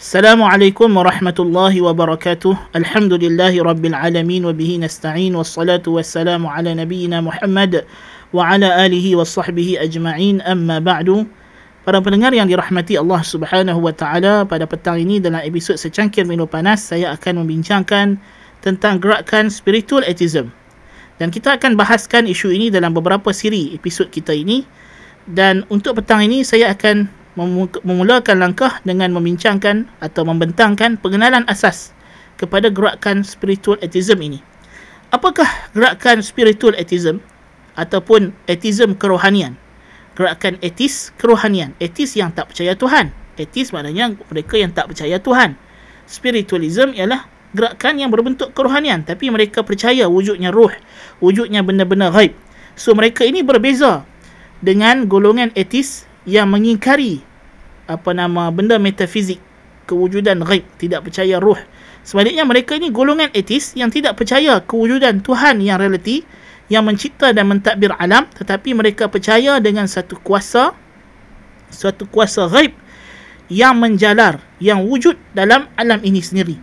Assalamualaikum 0.00 0.96
warahmatullahi 0.96 1.84
wabarakatuh. 1.84 2.72
Alhamdulillahi 2.72 3.60
rabbil 3.60 3.92
alamin 3.92 4.16
لله 4.16 4.24
رب 4.24 4.24
العالمين 4.24 4.42
وبه 4.48 4.70
نستعين 4.88 5.36
والصلاة 5.36 5.84
والسلام 5.84 6.40
على 6.40 6.72
نبينا 6.72 7.20
محمد 7.20 7.84
وعلى 8.32 8.68
آله 8.88 9.06
وصحبه 9.20 9.76
أجمعين 9.84 10.40
أما 10.40 10.80
Para 11.84 12.00
pendengar 12.00 12.32
yang 12.32 12.48
dirahmati 12.48 12.96
Allah 12.96 13.20
Subhanahu 13.20 13.76
wa 13.84 13.92
taala, 13.92 14.48
pada 14.48 14.64
petang 14.64 14.96
ini 14.96 15.20
dalam 15.20 15.44
episod 15.44 15.76
Secangkir 15.76 16.24
Minum 16.24 16.48
Panas 16.48 16.80
saya 16.80 17.12
akan 17.12 17.44
membincangkan 17.44 18.16
tentang 18.64 19.04
gerakan 19.04 19.52
spiritual 19.52 20.00
atheism. 20.08 20.48
Dan 21.20 21.28
kita 21.28 21.60
akan 21.60 21.76
bahaskan 21.76 22.24
isu 22.24 22.48
ini 22.56 22.72
dalam 22.72 22.96
beberapa 22.96 23.36
siri 23.36 23.76
episod 23.76 24.08
kita 24.08 24.32
ini. 24.32 24.64
Dan 25.28 25.68
untuk 25.68 26.00
petang 26.00 26.24
ini 26.24 26.40
saya 26.40 26.72
akan 26.72 27.19
memulakan 27.36 28.36
langkah 28.42 28.82
dengan 28.82 29.14
membincangkan 29.14 29.86
atau 30.02 30.22
membentangkan 30.26 30.98
pengenalan 30.98 31.46
asas 31.46 31.94
kepada 32.40 32.72
gerakan 32.72 33.22
spiritual 33.22 33.78
atheism 33.84 34.18
ini. 34.24 34.40
Apakah 35.14 35.46
gerakan 35.74 36.22
spiritual 36.22 36.74
atheism 36.74 37.22
ataupun 37.78 38.34
atheism 38.50 38.98
kerohanian? 38.98 39.58
gerakan 40.20 40.60
etis 40.60 41.14
kerohanian. 41.16 41.72
Etis 41.80 42.12
yang 42.12 42.28
tak 42.34 42.52
percaya 42.52 42.76
Tuhan. 42.76 43.08
Etis 43.40 43.72
maknanya 43.72 44.12
mereka 44.28 44.60
yang 44.60 44.68
tak 44.68 44.92
percaya 44.92 45.16
Tuhan. 45.16 45.56
Spiritualism 46.04 46.92
ialah 46.92 47.24
gerakan 47.56 47.96
yang 47.96 48.12
berbentuk 48.12 48.52
kerohanian 48.52 49.02
tapi 49.02 49.32
mereka 49.32 49.64
percaya 49.64 50.06
wujudnya 50.06 50.52
roh, 50.52 50.70
wujudnya 51.24 51.64
benda-benda 51.64 52.12
gaib. 52.12 52.36
So 52.76 52.92
mereka 52.92 53.24
ini 53.24 53.40
berbeza 53.40 54.04
dengan 54.60 55.08
golongan 55.08 55.56
etis 55.56 56.04
yang 56.30 56.46
mengingkari 56.54 57.26
apa 57.90 58.14
nama 58.14 58.54
benda 58.54 58.78
metafizik, 58.78 59.42
kewujudan 59.90 60.46
gaib, 60.46 60.62
tidak 60.78 61.10
percaya 61.10 61.42
roh. 61.42 61.58
Sebaliknya 62.06 62.46
mereka 62.46 62.78
ini 62.78 62.94
golongan 62.94 63.34
etis 63.34 63.74
yang 63.74 63.90
tidak 63.90 64.14
percaya 64.14 64.62
kewujudan 64.62 65.20
Tuhan 65.26 65.58
yang 65.58 65.82
realiti 65.82 66.22
yang 66.70 66.86
mencipta 66.86 67.34
dan 67.34 67.50
mentadbir 67.50 67.90
alam 67.98 68.30
tetapi 68.30 68.72
mereka 68.78 69.10
percaya 69.10 69.58
dengan 69.58 69.90
satu 69.90 70.14
kuasa 70.22 70.70
suatu 71.68 72.06
kuasa 72.06 72.46
ghaib 72.46 72.72
yang 73.50 73.74
menjalar 73.74 74.38
yang 74.62 74.86
wujud 74.86 75.18
dalam 75.34 75.66
alam 75.74 75.98
ini 76.06 76.22
sendiri 76.22 76.54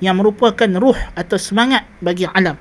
yang 0.00 0.16
merupakan 0.16 0.66
ruh 0.80 0.96
atau 1.12 1.36
semangat 1.36 1.84
bagi 2.00 2.24
alam 2.24 2.56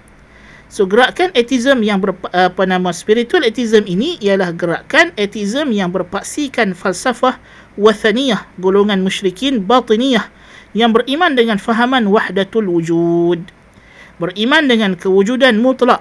so 0.72 0.88
gerakan 0.88 1.36
atheism 1.36 1.84
yang 1.84 2.00
ber, 2.00 2.16
apa 2.32 2.64
nama 2.64 2.96
spiritual 2.96 3.44
atheism 3.44 3.84
ini 3.84 4.16
ialah 4.24 4.56
gerakan 4.56 5.12
atheism 5.20 5.76
yang 5.76 5.92
berpaksikan 5.92 6.72
falsafah 6.72 7.36
wathaniyah 7.76 8.48
golongan 8.56 9.04
musyrikin 9.04 9.60
batiniyah 9.60 10.32
yang 10.72 10.96
beriman 10.96 11.36
dengan 11.36 11.60
fahaman 11.60 12.08
wahdatul 12.08 12.72
wujud. 12.72 13.44
Beriman 14.16 14.72
dengan 14.72 14.96
kewujudan 14.96 15.60
mutlak 15.60 16.00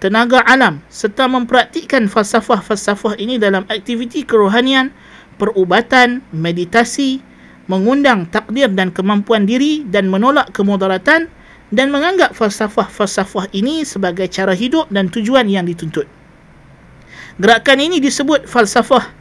tenaga 0.00 0.40
alam 0.48 0.80
serta 0.88 1.28
mempraktikkan 1.28 2.08
falsafah-falsafah 2.08 3.20
ini 3.20 3.36
dalam 3.36 3.68
aktiviti 3.68 4.24
kerohanian, 4.24 4.92
perubatan, 5.36 6.24
meditasi, 6.32 7.20
mengundang 7.68 8.24
takdir 8.30 8.70
dan 8.72 8.94
kemampuan 8.94 9.44
diri 9.44 9.84
dan 9.84 10.08
menolak 10.08 10.48
kemudaratan 10.54 11.28
dan 11.74 11.90
menganggap 11.90 12.34
falsafah-falsafah 12.34 13.50
ini 13.50 13.82
sebagai 13.82 14.30
cara 14.30 14.54
hidup 14.54 14.86
dan 14.90 15.10
tujuan 15.10 15.50
yang 15.50 15.66
dituntut. 15.66 16.06
Gerakan 17.36 17.78
ini 17.82 18.00
disebut 18.00 18.46
falsafah 18.48 19.12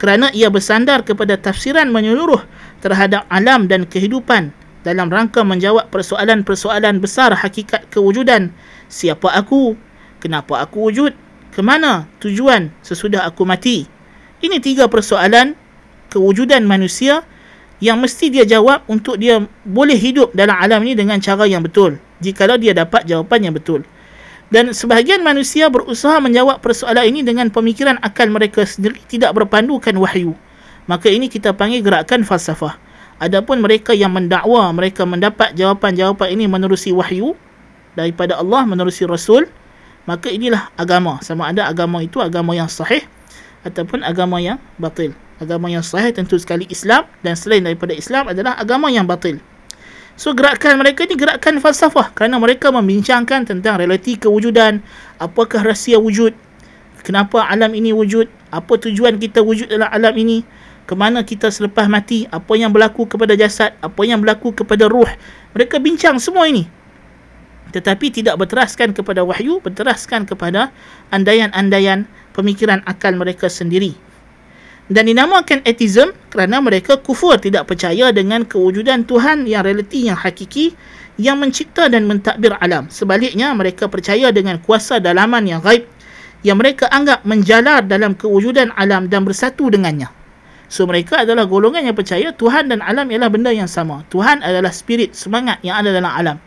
kerana 0.00 0.32
ia 0.32 0.48
bersandar 0.48 1.04
kepada 1.04 1.36
tafsiran 1.36 1.92
menyeluruh 1.92 2.40
terhadap 2.80 3.28
alam 3.28 3.68
dan 3.68 3.84
kehidupan 3.84 4.50
dalam 4.80 5.12
rangka 5.12 5.44
menjawab 5.44 5.92
persoalan-persoalan 5.92 7.04
besar 7.04 7.36
hakikat 7.36 7.84
kewujudan 7.92 8.48
siapa 8.88 9.28
aku, 9.36 9.76
Kenapa 10.20 10.60
aku 10.60 10.84
wujud? 10.92 11.16
Kemana 11.56 12.06
tujuan 12.20 12.68
sesudah 12.84 13.24
aku 13.24 13.48
mati? 13.48 13.88
Ini 14.44 14.60
tiga 14.60 14.86
persoalan 14.86 15.56
kewujudan 16.12 16.68
manusia 16.68 17.24
yang 17.80 17.96
mesti 17.96 18.28
dia 18.28 18.44
jawab 18.44 18.84
untuk 18.86 19.16
dia 19.16 19.40
boleh 19.64 19.96
hidup 19.96 20.36
dalam 20.36 20.52
alam 20.52 20.84
ini 20.84 20.92
dengan 20.92 21.16
cara 21.18 21.48
yang 21.48 21.64
betul. 21.64 21.96
Jikalau 22.20 22.60
dia 22.60 22.76
dapat 22.76 23.08
jawapan 23.08 23.48
yang 23.48 23.54
betul. 23.56 23.80
Dan 24.52 24.76
sebahagian 24.76 25.24
manusia 25.24 25.72
berusaha 25.72 26.20
menjawab 26.20 26.60
persoalan 26.60 27.08
ini 27.08 27.24
dengan 27.24 27.48
pemikiran 27.48 27.96
akal 28.04 28.28
mereka 28.28 28.68
sendiri 28.68 29.00
tidak 29.08 29.32
berpandukan 29.32 29.96
wahyu. 29.96 30.36
Maka 30.84 31.08
ini 31.08 31.32
kita 31.32 31.56
panggil 31.56 31.80
gerakan 31.80 32.20
falsafah. 32.26 32.76
Adapun 33.20 33.64
mereka 33.64 33.96
yang 33.96 34.12
mendakwa 34.12 34.68
mereka 34.76 35.08
mendapat 35.08 35.56
jawapan-jawapan 35.56 36.28
ini 36.36 36.44
menerusi 36.50 36.92
wahyu 36.92 37.32
daripada 37.96 38.36
Allah 38.40 38.64
menerusi 38.64 39.06
Rasul, 39.08 39.48
maka 40.04 40.28
inilah 40.28 40.72
agama 40.76 41.20
sama 41.20 41.48
ada 41.48 41.68
agama 41.68 42.00
itu 42.00 42.18
agama 42.18 42.56
yang 42.56 42.68
sahih 42.68 43.04
ataupun 43.62 44.00
agama 44.02 44.40
yang 44.40 44.56
batil 44.80 45.12
agama 45.40 45.72
yang 45.72 45.80
sahih 45.80 46.12
tentu 46.12 46.36
sekali 46.36 46.68
Islam 46.68 47.08
dan 47.24 47.32
selain 47.32 47.64
daripada 47.64 47.96
Islam 47.96 48.28
adalah 48.28 48.60
agama 48.60 48.92
yang 48.92 49.08
batil. 49.08 49.40
So 50.20 50.36
gerakan 50.36 50.84
mereka 50.84 51.08
ini 51.08 51.16
gerakan 51.16 51.64
falsafah 51.64 52.12
kerana 52.12 52.36
mereka 52.36 52.68
membincangkan 52.68 53.48
tentang 53.48 53.80
realiti 53.80 54.20
kewujudan 54.20 54.84
apakah 55.16 55.64
rahsia 55.64 55.96
wujud 55.96 56.36
kenapa 57.00 57.40
alam 57.48 57.72
ini 57.72 57.96
wujud 57.96 58.28
apa 58.52 58.76
tujuan 58.84 59.16
kita 59.16 59.40
wujud 59.40 59.72
dalam 59.72 59.88
alam 59.88 60.12
ini 60.20 60.44
ke 60.84 60.92
mana 60.92 61.24
kita 61.24 61.48
selepas 61.48 61.88
mati 61.88 62.28
apa 62.28 62.52
yang 62.52 62.68
berlaku 62.68 63.08
kepada 63.08 63.32
jasad 63.32 63.72
apa 63.80 64.00
yang 64.04 64.20
berlaku 64.20 64.52
kepada 64.52 64.92
ruh. 64.92 65.08
Mereka 65.56 65.80
bincang 65.80 66.20
semua 66.20 66.44
ini. 66.52 66.68
Tetapi 67.72 68.12
tidak 68.12 68.36
berteraskan 68.36 68.92
kepada 68.92 69.24
wahyu 69.24 69.62
berteraskan 69.64 70.28
kepada 70.28 70.68
andaian-andaian 71.08 72.04
pemikiran 72.36 72.84
akal 72.84 73.16
mereka 73.16 73.48
sendiri 73.48 74.09
dan 74.90 75.06
dinamakan 75.06 75.62
atheism 75.62 76.10
kerana 76.34 76.58
mereka 76.58 76.98
kufur 76.98 77.38
tidak 77.38 77.70
percaya 77.70 78.10
dengan 78.10 78.42
kewujudan 78.42 79.06
Tuhan 79.06 79.46
yang 79.46 79.62
realiti 79.62 80.10
yang 80.10 80.18
hakiki 80.18 80.74
yang 81.16 81.38
mencipta 81.38 81.86
dan 81.86 82.10
mentadbir 82.10 82.58
alam 82.58 82.90
sebaliknya 82.90 83.54
mereka 83.54 83.86
percaya 83.86 84.34
dengan 84.34 84.58
kuasa 84.58 84.98
dalaman 84.98 85.46
yang 85.46 85.62
gaib 85.62 85.86
yang 86.42 86.58
mereka 86.58 86.90
anggap 86.90 87.22
menjalar 87.22 87.86
dalam 87.86 88.18
kewujudan 88.18 88.74
alam 88.74 89.06
dan 89.06 89.22
bersatu 89.22 89.70
dengannya 89.70 90.10
So 90.70 90.86
mereka 90.86 91.26
adalah 91.26 91.50
golongan 91.50 91.82
yang 91.82 91.98
percaya 91.98 92.30
Tuhan 92.30 92.70
dan 92.70 92.78
alam 92.78 93.10
ialah 93.10 93.26
benda 93.26 93.50
yang 93.50 93.66
sama. 93.66 94.06
Tuhan 94.06 94.38
adalah 94.38 94.70
spirit, 94.70 95.18
semangat 95.18 95.58
yang 95.66 95.82
ada 95.82 95.90
dalam 95.90 96.06
alam 96.06 96.38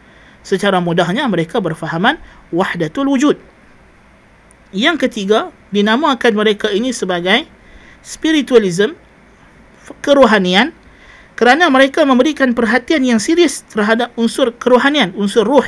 secara 0.48 0.80
mudahnya 0.84 1.28
mereka 1.28 1.60
berfahaman 1.64 2.20
wahdatul 2.52 3.12
wujud. 3.12 3.36
Yang 4.76 5.08
ketiga, 5.08 5.52
dinamakan 5.76 6.32
mereka 6.36 6.70
ini 6.70 6.96
sebagai 6.96 7.48
spiritualism, 8.04 8.94
kerohanian 10.04 10.76
kerana 11.34 11.66
mereka 11.72 12.06
memberikan 12.06 12.54
perhatian 12.54 13.02
yang 13.02 13.18
serius 13.18 13.66
terhadap 13.66 14.14
unsur 14.20 14.54
kerohanian, 14.54 15.16
unsur 15.18 15.48
ruh 15.48 15.66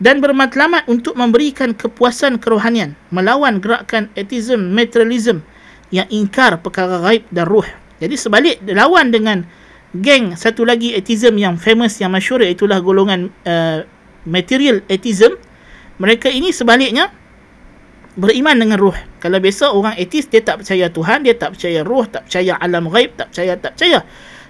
dan 0.00 0.22
bermatlamat 0.24 0.88
untuk 0.88 1.18
memberikan 1.18 1.76
kepuasan 1.76 2.40
kerohanian 2.40 2.96
melawan 3.12 3.60
gerakan 3.60 4.08
atheism, 4.16 4.72
materialism 4.72 5.44
yang 5.90 6.06
ingkar 6.08 6.56
perkara 6.62 7.02
gaib 7.02 7.26
dan 7.34 7.50
ruh. 7.50 7.66
Jadi 8.00 8.16
sebalik 8.16 8.56
lawan 8.64 9.12
dengan 9.12 9.44
geng 9.92 10.38
satu 10.38 10.62
lagi 10.62 10.94
atheism 10.94 11.34
yang 11.36 11.58
famous 11.58 11.98
yang 11.98 12.14
masyhur 12.14 12.40
iaitu 12.40 12.64
golongan 12.80 13.34
uh, 13.42 13.82
material 14.22 14.80
atheism 14.86 15.34
mereka 15.98 16.30
ini 16.30 16.54
sebaliknya 16.54 17.10
beriman 18.14 18.54
dengan 18.54 18.78
ruh 18.78 18.96
kalau 19.20 19.36
biasa 19.36 19.68
orang 19.76 19.94
atheist 20.00 20.32
dia 20.32 20.40
tak 20.40 20.64
percaya 20.64 20.88
Tuhan 20.88 21.28
dia 21.28 21.36
tak 21.36 21.52
percaya 21.52 21.84
ruh 21.84 22.08
tak 22.08 22.24
percaya 22.24 22.56
alam 22.56 22.88
gaib 22.88 23.12
tak 23.20 23.28
percaya 23.30 23.52
tak 23.60 23.76
percaya. 23.76 24.00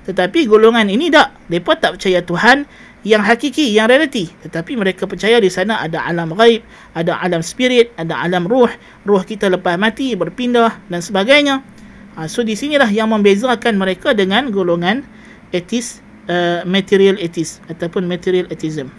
Tetapi 0.00 0.48
golongan 0.48 0.86
ini 0.88 1.12
tak. 1.12 1.36
Mereka 1.50 1.76
tak 1.76 1.90
percaya 1.98 2.22
Tuhan 2.22 2.64
yang 3.02 3.20
hakiki 3.26 3.66
yang 3.74 3.90
realiti. 3.90 4.30
Tetapi 4.46 4.78
mereka 4.78 5.10
percaya 5.10 5.42
di 5.42 5.50
sana 5.50 5.82
ada 5.82 6.06
alam 6.06 6.30
gaib 6.38 6.62
ada 6.94 7.18
alam 7.18 7.42
spirit 7.42 7.90
ada 7.98 8.14
alam 8.16 8.46
ruh 8.46 8.70
ruh 9.02 9.22
kita 9.26 9.50
lepas 9.50 9.74
mati 9.74 10.14
berpindah 10.14 10.78
dan 10.86 11.02
sebagainya. 11.02 11.66
Ha, 12.14 12.30
so 12.30 12.46
di 12.46 12.54
sinilah 12.54 12.88
yang 12.90 13.10
membezakan 13.10 13.74
mereka 13.74 14.14
dengan 14.14 14.50
golongan 14.54 15.02
atheist, 15.50 16.02
uh, 16.30 16.62
material 16.62 17.18
atheist 17.18 17.58
ataupun 17.66 18.06
material 18.06 18.46
atheism. 18.54 18.90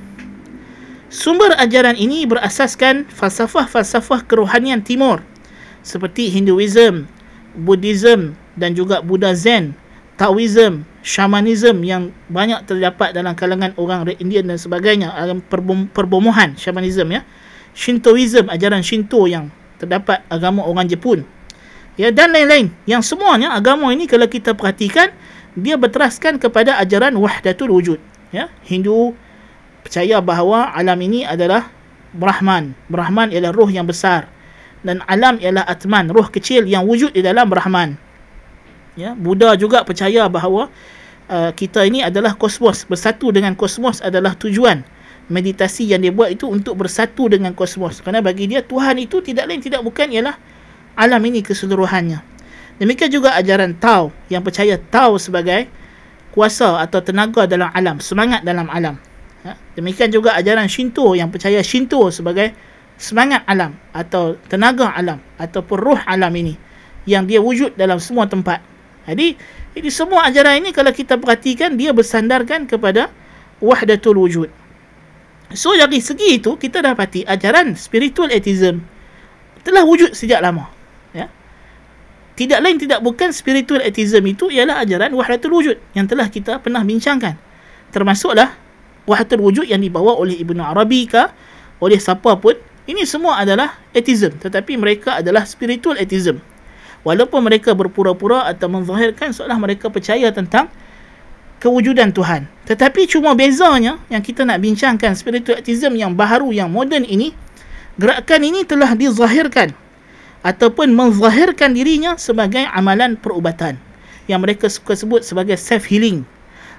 Sumber 1.12 1.52
ajaran 1.60 2.00
ini 2.00 2.24
berasaskan 2.24 3.04
falsafah-falsafah 3.12 4.32
kerohanian 4.32 4.80
timur 4.80 5.20
seperti 5.82 6.30
Hinduism, 6.30 7.10
Buddhism 7.58 8.38
dan 8.56 8.78
juga 8.78 9.02
Buddha 9.02 9.34
Zen, 9.34 9.74
Taoism, 10.16 10.86
Shamanism 11.02 11.82
yang 11.82 12.14
banyak 12.30 12.70
terdapat 12.70 13.18
dalam 13.18 13.34
kalangan 13.34 13.74
orang 13.76 14.06
Indian 14.22 14.46
dan 14.46 14.58
sebagainya, 14.62 15.10
perbomohan 15.94 16.54
Shamanism 16.58 17.10
ya. 17.10 17.26
Shintoism, 17.72 18.52
ajaran 18.52 18.84
Shinto 18.84 19.26
yang 19.26 19.48
terdapat 19.80 20.22
agama 20.28 20.68
orang 20.68 20.86
Jepun. 20.86 21.24
Ya 21.96 22.12
dan 22.12 22.36
lain-lain. 22.36 22.72
Yang 22.84 23.16
semuanya 23.16 23.56
agama 23.56 23.92
ini 23.96 24.08
kalau 24.08 24.28
kita 24.28 24.56
perhatikan 24.56 25.12
dia 25.56 25.76
berteraskan 25.76 26.40
kepada 26.40 26.80
ajaran 26.80 27.12
wahdatul 27.20 27.76
wujud 27.76 28.00
ya 28.32 28.48
Hindu 28.64 29.16
percaya 29.84 30.24
bahawa 30.24 30.72
alam 30.72 30.96
ini 31.04 31.28
adalah 31.28 31.68
Brahman 32.16 32.76
Brahman 32.88 33.36
ialah 33.36 33.52
roh 33.52 33.68
yang 33.68 33.88
besar 33.88 34.32
dan 34.82 35.02
alam 35.06 35.38
ialah 35.38 35.66
atman 35.66 36.10
roh 36.10 36.28
kecil 36.30 36.66
yang 36.66 36.86
wujud 36.86 37.14
di 37.14 37.22
dalam 37.22 37.50
Brahman 37.50 37.98
ya 39.00 39.16
Buddha 39.16 39.56
juga 39.56 39.84
percaya 39.88 40.28
bahawa 40.28 40.68
uh, 41.32 41.52
kita 41.56 41.88
ini 41.88 42.04
adalah 42.04 42.36
kosmos. 42.36 42.84
Bersatu 42.88 43.32
dengan 43.32 43.56
kosmos 43.56 44.04
adalah 44.04 44.36
tujuan. 44.36 44.84
Meditasi 45.32 45.88
yang 45.88 46.04
dia 46.04 46.12
buat 46.12 46.28
itu 46.28 46.44
untuk 46.52 46.76
bersatu 46.84 47.32
dengan 47.32 47.56
kosmos. 47.56 48.04
Kerana 48.04 48.20
bagi 48.20 48.52
dia 48.52 48.60
Tuhan 48.60 49.00
itu 49.00 49.24
tidak 49.24 49.48
lain 49.48 49.64
tidak 49.64 49.80
bukan 49.80 50.12
ialah 50.12 50.36
alam 51.00 51.22
ini 51.24 51.40
keseluruhannya. 51.40 52.20
Demikian 52.84 53.08
juga 53.14 53.38
ajaran 53.40 53.78
Tao 53.80 54.12
yang 54.28 54.44
percaya 54.44 54.76
Tao 54.76 55.16
sebagai 55.16 55.72
kuasa 56.36 56.84
atau 56.84 57.00
tenaga 57.00 57.48
dalam 57.48 57.72
alam, 57.72 58.02
semangat 58.04 58.44
dalam 58.44 58.68
alam. 58.68 59.00
Ya. 59.46 59.56
Demikian 59.78 60.12
juga 60.12 60.36
ajaran 60.36 60.68
Shinto 60.68 61.16
yang 61.16 61.32
percaya 61.32 61.64
Shinto 61.64 62.12
sebagai 62.12 62.52
semangat 63.02 63.42
alam 63.50 63.74
atau 63.90 64.38
tenaga 64.46 64.94
alam 64.94 65.18
ataupun 65.42 65.78
roh 65.82 66.00
alam 66.06 66.30
ini 66.38 66.54
yang 67.10 67.26
dia 67.26 67.42
wujud 67.42 67.74
dalam 67.74 67.98
semua 67.98 68.30
tempat. 68.30 68.62
Jadi, 69.10 69.34
ini 69.74 69.90
semua 69.90 70.30
ajaran 70.30 70.62
ini 70.62 70.70
kalau 70.70 70.94
kita 70.94 71.18
perhatikan 71.18 71.74
dia 71.74 71.90
bersandarkan 71.90 72.70
kepada 72.70 73.10
wahdatul 73.58 74.22
wujud. 74.22 74.50
So 75.58 75.74
dari 75.74 75.98
segi 75.98 76.38
itu 76.38 76.56
kita 76.56 76.86
dapati 76.86 77.26
ajaran 77.26 77.74
spiritual 77.74 78.30
atheism 78.30 78.86
telah 79.66 79.84
wujud 79.84 80.14
sejak 80.16 80.40
lama 80.40 80.70
tidak 82.42 82.60
lain 82.64 82.82
tidak 82.82 83.00
bukan 83.06 83.30
spiritual 83.30 83.84
atheism 83.86 84.26
itu 84.26 84.50
ialah 84.50 84.82
ajaran 84.82 85.14
wahdatul 85.14 85.54
wujud 85.62 85.78
yang 85.94 86.10
telah 86.10 86.26
kita 86.32 86.58
pernah 86.58 86.82
bincangkan 86.82 87.38
termasuklah 87.94 88.56
wahdatul 89.06 89.46
wujud 89.46 89.66
yang 89.70 89.78
dibawa 89.78 90.18
oleh 90.18 90.40
Ibnu 90.40 90.58
Arabi 90.64 91.06
ke 91.06 91.22
oleh 91.78 92.02
siapa 92.02 92.40
pun 92.42 92.58
ini 92.90 93.06
semua 93.06 93.42
adalah 93.42 93.78
atheism 93.94 94.38
tetapi 94.38 94.78
mereka 94.78 95.20
adalah 95.22 95.46
spiritual 95.46 95.98
atheism 95.98 96.42
walaupun 97.02 97.42
mereka 97.42 97.74
berpura-pura 97.74 98.46
atau 98.50 98.70
menzahirkan 98.70 99.34
seolah 99.34 99.58
mereka 99.58 99.90
percaya 99.90 100.30
tentang 100.30 100.70
kewujudan 101.62 102.10
Tuhan. 102.10 102.50
Tetapi 102.66 103.06
cuma 103.06 103.38
bezanya 103.38 104.02
yang 104.10 104.26
kita 104.26 104.42
nak 104.42 104.58
bincangkan 104.66 105.14
spiritual 105.14 105.62
atheism 105.62 105.94
yang 105.94 106.18
baharu 106.18 106.50
yang 106.50 106.74
moden 106.74 107.06
ini 107.06 107.38
gerakan 108.02 108.42
ini 108.42 108.66
telah 108.66 108.98
dizahirkan 108.98 109.78
ataupun 110.42 110.90
menzahirkan 110.90 111.78
dirinya 111.78 112.18
sebagai 112.18 112.66
amalan 112.74 113.14
perubatan 113.14 113.78
yang 114.26 114.42
mereka 114.42 114.66
suka 114.74 114.98
sebut 114.98 115.22
sebagai 115.22 115.54
self 115.60 115.86
healing 115.86 116.26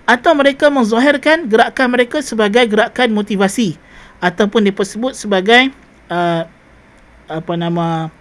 atau 0.03 0.35
mereka 0.35 0.67
menzahirkan 0.67 1.47
gerakan 1.47 1.95
mereka 1.95 2.19
sebagai 2.19 2.67
gerakan 2.67 3.15
motivasi 3.15 3.79
ataupun 4.19 4.67
disebut 4.67 5.15
sebagai 5.15 5.71
uh, 6.13 6.45
apa 7.33 7.53
nama 7.57 8.13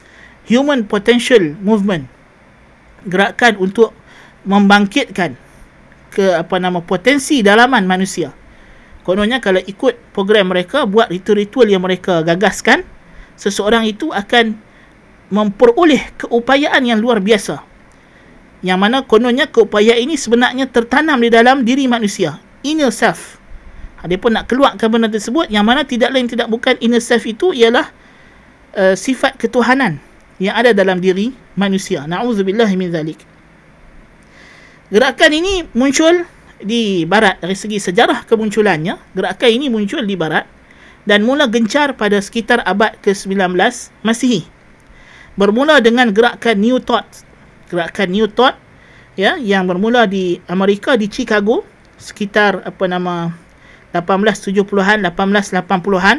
human 0.47 0.87
potential 0.87 1.59
movement 1.59 2.07
gerakan 3.03 3.59
untuk 3.59 3.91
membangkitkan 4.47 5.35
ke 6.07 6.31
apa 6.31 6.55
nama 6.63 6.79
potensi 6.79 7.43
dalaman 7.43 7.83
manusia 7.83 8.31
kononnya 9.03 9.43
kalau 9.43 9.59
ikut 9.59 10.15
program 10.15 10.55
mereka 10.55 10.87
buat 10.87 11.11
ritual-ritual 11.11 11.67
yang 11.67 11.83
mereka 11.83 12.23
gagaskan 12.23 12.87
seseorang 13.41 13.89
itu 13.89 14.13
akan 14.13 14.53
memperoleh 15.33 16.13
keupayaan 16.21 16.85
yang 16.85 17.01
luar 17.01 17.17
biasa. 17.17 17.65
Yang 18.61 18.77
mana 18.77 18.97
kononnya 19.01 19.49
keupayaan 19.49 20.05
ini 20.05 20.13
sebenarnya 20.19 20.69
tertanam 20.69 21.17
di 21.17 21.33
dalam 21.33 21.65
diri 21.65 21.89
manusia. 21.89 22.37
Inner 22.61 22.93
self. 22.93 23.40
Dia 24.05 24.17
pun 24.17 24.33
nak 24.33 24.49
keluarkan 24.49 24.87
benda 24.89 25.09
tersebut 25.09 25.49
yang 25.53 25.65
mana 25.65 25.85
tidak 25.85 26.09
lain 26.13 26.25
tidak 26.25 26.49
bukan 26.49 26.77
inner 26.81 27.01
self 27.01 27.25
itu 27.25 27.53
ialah 27.53 27.89
uh, 28.73 28.95
sifat 28.97 29.37
ketuhanan 29.37 30.01
yang 30.41 30.57
ada 30.57 30.73
dalam 30.73 30.97
diri 30.97 31.33
manusia. 31.53 32.05
Na'udzubillah 32.09 32.69
min 32.73 32.89
zalik. 32.89 33.21
Gerakan 34.91 35.31
ini 35.31 35.63
muncul 35.77 36.25
di 36.61 37.05
barat 37.05 37.37
dari 37.39 37.55
segi 37.55 37.77
sejarah 37.77 38.25
kemunculannya. 38.25 38.97
Gerakan 39.13 39.49
ini 39.53 39.69
muncul 39.69 40.01
di 40.03 40.17
barat 40.17 40.49
dan 41.05 41.25
mula 41.25 41.49
gencar 41.49 41.97
pada 41.97 42.21
sekitar 42.21 42.61
abad 42.65 42.93
ke-19 43.01 43.57
Masihi 44.05 44.45
bermula 45.39 45.79
dengan 45.79 46.11
gerakan 46.11 46.59
New 46.59 46.77
Thought 46.83 47.25
gerakan 47.71 48.11
New 48.11 48.27
Thought 48.27 48.59
ya 49.15 49.39
yang 49.39 49.65
bermula 49.65 50.05
di 50.05 50.37
Amerika 50.45 50.93
di 50.99 51.07
Chicago 51.07 51.63
sekitar 51.97 52.65
apa 52.67 52.85
nama 52.85 53.31
1870-an 53.91 55.03
1880-an 55.07 56.17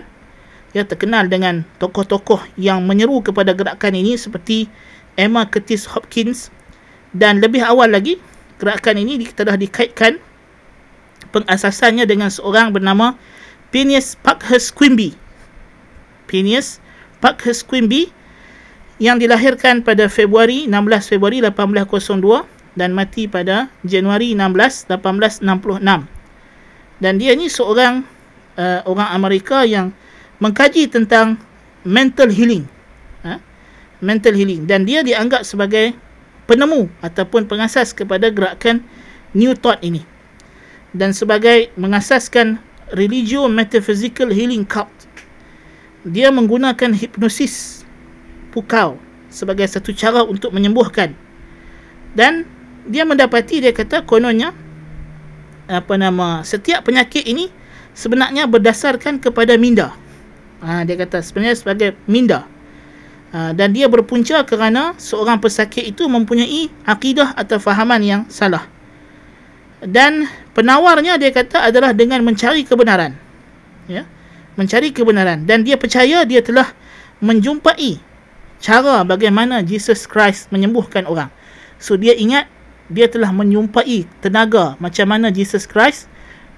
ya 0.73 0.83
terkenal 0.89 1.29
dengan 1.29 1.65
tokoh-tokoh 1.77 2.41
yang 2.57 2.85
menyeru 2.85 3.21
kepada 3.21 3.53
gerakan 3.53 3.93
ini 3.93 4.17
seperti 4.17 4.69
Emma 5.17 5.45
Curtis 5.45 5.85
Hopkins 5.93 6.49
dan 7.13 7.45
lebih 7.45 7.61
awal 7.61 7.93
lagi 7.93 8.17
gerakan 8.57 9.01
ini 9.05 9.21
telah 9.33 9.57
dikaitkan 9.61 10.17
pengasasannya 11.33 12.09
dengan 12.09 12.33
seorang 12.33 12.73
bernama 12.73 13.17
Phineas 13.69 14.17
Parkhurst 14.21 14.73
Quimby 14.73 15.13
Phineas 16.29 16.81
Parkhurst 17.21 17.69
Quimby 17.69 18.09
yang 19.03 19.21
dilahirkan 19.21 19.85
pada 19.85 20.09
Februari 20.09 20.71
16 20.71 21.13
Februari 21.13 21.43
1802 21.45 22.79
dan 22.79 22.97
mati 22.97 23.29
pada 23.29 23.69
Januari 23.85 24.33
16 24.33 24.89
1866. 24.89 26.22
Dan 27.03 27.19
dia 27.19 27.35
ni 27.35 27.51
seorang 27.51 28.07
uh, 28.55 28.87
orang 28.87 29.11
Amerika 29.11 29.67
yang 29.67 29.91
mengkaji 30.39 30.87
tentang 30.87 31.35
mental 31.83 32.31
healing. 32.31 32.63
Ha? 33.27 33.43
Mental 33.99 34.31
healing 34.31 34.71
dan 34.71 34.87
dia 34.87 35.03
dianggap 35.03 35.43
sebagai 35.43 35.95
penemu 36.47 36.87
ataupun 37.03 37.51
pengasas 37.51 37.91
kepada 37.91 38.31
gerakan 38.31 38.87
New 39.35 39.55
Thought 39.59 39.83
ini. 39.83 40.07
Dan 40.95 41.11
sebagai 41.11 41.75
mengasaskan 41.75 42.63
Religio 42.93 43.49
Metaphysical 43.49 44.29
Healing 44.29 44.69
Cult. 44.69 44.93
Dia 46.07 46.29
menggunakan 46.29 46.93
hipnosis 46.93 47.87
pukau 48.53 49.01
sebagai 49.33 49.65
satu 49.65 49.97
cara 49.97 50.21
untuk 50.23 50.53
menyembuhkan. 50.53 51.17
Dan 52.13 52.45
dia 52.85 53.09
mendapati 53.09 53.65
dia 53.65 53.73
kata 53.73 54.05
kononnya 54.05 54.53
apa 55.71 55.95
nama 55.95 56.43
setiap 56.43 56.87
penyakit 56.87 57.23
ini 57.27 57.51
sebenarnya 57.93 58.49
berdasarkan 58.49 59.21
kepada 59.23 59.55
minda. 59.61 59.95
Ha, 60.63 60.87
dia 60.87 60.95
kata 60.95 61.23
sebenarnya 61.23 61.57
sebagai 61.59 61.89
minda. 62.07 62.47
Ha, 63.35 63.57
dan 63.57 63.73
dia 63.75 63.89
berpunca 63.89 64.45
kerana 64.45 64.95
seorang 65.01 65.41
pesakit 65.43 65.83
itu 65.83 66.07
mempunyai 66.07 66.71
akidah 66.87 67.35
atau 67.35 67.59
fahaman 67.59 68.01
yang 68.05 68.23
salah. 68.29 68.69
Dan 69.83 70.31
penawarnya 70.55 71.19
dia 71.19 71.35
kata 71.35 71.67
adalah 71.67 71.91
dengan 71.91 72.23
mencari 72.23 72.63
kebenaran. 72.63 73.19
Ya. 73.91 74.07
Mencari 74.55 74.93
kebenaran 74.93 75.49
dan 75.49 75.65
dia 75.65 75.81
percaya 75.81 76.29
dia 76.29 76.45
telah 76.45 76.71
menjumpai 77.25 77.97
cara 78.61 79.01
bagaimana 79.03 79.65
Jesus 79.65 80.05
Christ 80.05 80.53
menyembuhkan 80.53 81.09
orang. 81.09 81.33
So 81.81 81.97
dia 81.97 82.13
ingat 82.13 82.52
dia 82.91 83.07
telah 83.07 83.31
menyumpai 83.31 84.09
tenaga 84.19 84.75
macam 84.83 85.07
mana 85.11 85.31
Jesus 85.31 85.69
Christ 85.69 86.11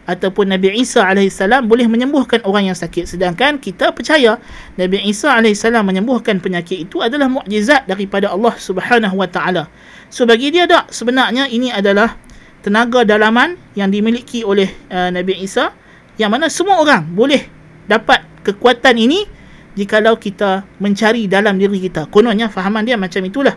ataupun 0.04 0.52
Nabi 0.52 0.76
Isa 0.76 1.04
AS 1.04 1.40
boleh 1.64 1.88
menyembuhkan 1.88 2.44
orang 2.44 2.68
yang 2.72 2.76
sakit. 2.76 3.08
Sedangkan 3.08 3.56
kita 3.56 3.92
percaya 3.92 4.36
Nabi 4.76 5.00
Isa 5.08 5.32
AS 5.32 5.64
menyembuhkan 5.64 6.40
penyakit 6.40 6.88
itu 6.88 7.00
adalah 7.00 7.28
mukjizat 7.28 7.88
daripada 7.88 8.32
Allah 8.32 8.54
Subhanahu 8.56 9.16
Wa 9.16 9.28
Taala. 9.28 9.64
So 10.12 10.28
bagi 10.28 10.52
dia 10.52 10.68
tak 10.68 10.92
sebenarnya 10.92 11.48
ini 11.48 11.72
adalah 11.72 12.16
tenaga 12.60 13.04
dalaman 13.04 13.56
yang 13.76 13.92
dimiliki 13.92 14.44
oleh 14.44 14.72
uh, 14.92 15.08
Nabi 15.12 15.40
Isa 15.44 15.72
yang 16.20 16.32
mana 16.32 16.48
semua 16.52 16.80
orang 16.80 17.08
boleh 17.10 17.44
dapat 17.88 18.24
kekuatan 18.44 18.96
ini 18.96 19.26
jikalau 19.74 20.16
kita 20.20 20.62
mencari 20.78 21.26
dalam 21.26 21.58
diri 21.58 21.80
kita. 21.80 22.06
Kononnya 22.12 22.52
fahaman 22.52 22.86
dia 22.86 22.94
macam 22.94 23.24
itulah. 23.24 23.56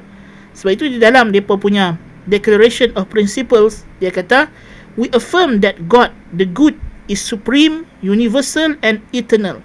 Sebab 0.57 0.71
itu 0.73 0.89
di 0.89 0.97
dalam 0.97 1.29
dia 1.29 1.45
punya 1.45 1.93
Declaration 2.27 2.91
of 2.99 3.07
Principles, 3.07 3.87
dia 4.03 4.11
kata, 4.11 4.51
We 4.99 5.07
affirm 5.15 5.63
that 5.63 5.87
God, 5.87 6.11
the 6.35 6.43
good, 6.43 6.75
is 7.07 7.23
supreme, 7.23 7.87
universal 8.03 8.75
and 8.83 8.99
eternal. 9.15 9.63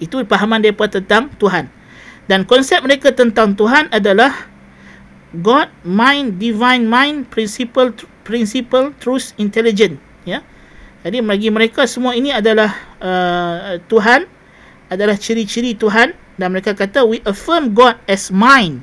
Itu 0.00 0.24
fahaman 0.24 0.64
mereka 0.64 0.88
tentang 0.90 1.30
Tuhan. 1.38 1.68
Dan 2.24 2.48
konsep 2.48 2.80
mereka 2.80 3.12
tentang 3.12 3.52
Tuhan 3.52 3.92
adalah 3.92 4.48
God, 5.36 5.68
mind, 5.84 6.40
divine 6.40 6.88
mind, 6.88 7.28
principle, 7.28 7.92
principle, 8.24 8.96
truth, 8.96 9.36
intelligent. 9.36 10.00
Ya. 10.24 10.40
Jadi 11.04 11.20
bagi 11.20 11.52
mereka 11.52 11.84
semua 11.84 12.16
ini 12.16 12.32
adalah 12.32 12.72
uh, 12.96 13.76
Tuhan 13.92 14.24
adalah 14.88 15.20
ciri-ciri 15.20 15.76
Tuhan 15.76 16.16
dan 16.40 16.48
mereka 16.48 16.72
kata 16.72 17.04
we 17.04 17.20
affirm 17.28 17.76
God 17.76 18.00
as 18.08 18.32
mind, 18.32 18.80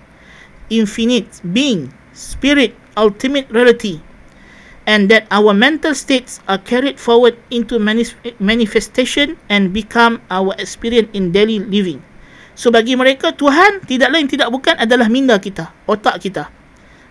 infinite, 0.70 1.42
being, 1.42 1.90
spirit, 2.12 2.76
ultimate 2.96 3.48
reality. 3.50 4.04
and 4.90 5.10
that 5.14 5.30
our 5.30 5.54
mental 5.54 5.94
states 5.94 6.42
are 6.50 6.58
carried 6.58 6.98
forward 6.98 7.38
into 7.54 7.78
manis- 7.78 8.18
manifestation 8.42 9.38
and 9.50 9.70
become 9.70 10.22
our 10.34 10.58
experience 10.58 11.10
in 11.14 11.30
daily 11.30 11.62
living. 11.62 12.02
So 12.58 12.74
bagi 12.74 12.98
mereka 12.98 13.34
Tuhan 13.34 13.86
tidak 13.86 14.10
lain 14.12 14.28
tidak 14.28 14.50
bukan 14.50 14.76
adalah 14.78 15.08
minda 15.08 15.38
kita, 15.38 15.72
otak 15.86 16.22
kita. 16.22 16.50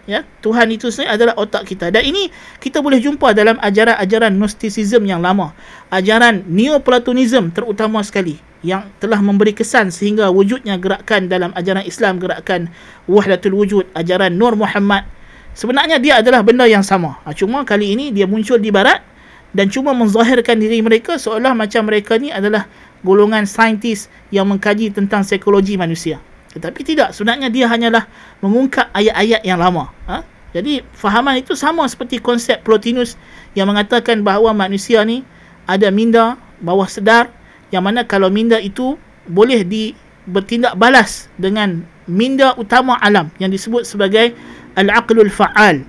Ya, 0.08 0.26
Tuhan 0.42 0.66
itu 0.74 0.90
sendiri 0.90 1.14
adalah 1.14 1.38
otak 1.38 1.62
kita. 1.70 1.92
Dan 1.94 2.02
ini 2.02 2.34
kita 2.58 2.82
boleh 2.82 2.98
jumpa 2.98 3.30
dalam 3.30 3.54
ajaran-ajaran 3.62 4.34
Gnosticism 4.34 5.06
yang 5.06 5.22
lama. 5.22 5.54
Ajaran 5.86 6.42
Neoplatonism 6.50 7.54
terutama 7.54 8.02
sekali 8.02 8.49
yang 8.60 8.88
telah 9.00 9.20
memberi 9.24 9.56
kesan 9.56 9.88
sehingga 9.88 10.28
wujudnya 10.28 10.76
gerakan 10.76 11.32
dalam 11.32 11.50
ajaran 11.56 11.84
Islam, 11.84 12.20
gerakan 12.20 12.68
Wahdatul 13.08 13.56
Wujud, 13.56 13.88
ajaran 13.96 14.36
Nur 14.36 14.52
Muhammad 14.56 15.08
Sebenarnya 15.50 15.98
dia 15.98 16.22
adalah 16.22 16.46
benda 16.46 16.64
yang 16.70 16.86
sama. 16.86 17.18
Ha, 17.26 17.34
cuma 17.34 17.66
kali 17.66 17.98
ini 17.98 18.14
dia 18.14 18.26
muncul 18.26 18.56
di 18.62 18.70
barat 18.70 19.02
dan 19.50 19.66
cuma 19.66 19.90
menzahirkan 19.90 20.62
diri 20.62 20.78
mereka 20.78 21.18
seolah 21.18 21.58
macam 21.58 21.90
mereka 21.90 22.14
ni 22.14 22.30
adalah 22.30 22.70
golongan 23.02 23.48
saintis 23.50 24.06
yang 24.30 24.46
mengkaji 24.46 24.94
tentang 24.94 25.26
psikologi 25.26 25.74
manusia. 25.74 26.22
Tetapi 26.54 26.80
tidak, 26.86 27.14
sebenarnya 27.14 27.50
dia 27.50 27.66
hanyalah 27.66 28.06
mengungkap 28.42 28.90
ayat-ayat 28.94 29.42
yang 29.42 29.58
lama. 29.58 29.90
Ha? 30.06 30.22
Jadi 30.50 30.82
fahaman 30.94 31.38
itu 31.38 31.54
sama 31.54 31.86
seperti 31.86 32.18
konsep 32.18 32.62
Plotinus 32.62 33.14
yang 33.54 33.70
mengatakan 33.70 34.22
bahawa 34.22 34.50
manusia 34.54 35.02
ni 35.06 35.22
ada 35.66 35.90
minda 35.94 36.38
bawah 36.58 36.86
sedar 36.90 37.30
yang 37.70 37.86
mana 37.86 38.06
kalau 38.06 38.30
minda 38.30 38.58
itu 38.58 38.98
boleh 39.26 39.62
di 39.62 39.94
bertindak 40.26 40.76
balas 40.76 41.30
dengan 41.40 41.82
minda 42.10 42.54
utama 42.58 42.98
alam 42.98 43.30
yang 43.38 43.50
disebut 43.50 43.86
sebagai 43.86 44.34
al-aqlul 44.74 45.30
fa'al 45.30 45.86